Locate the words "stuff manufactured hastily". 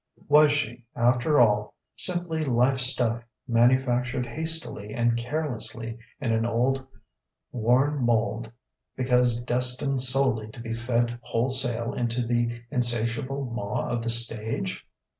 2.79-4.95